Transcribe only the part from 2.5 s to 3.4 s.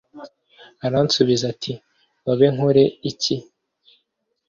nkore iki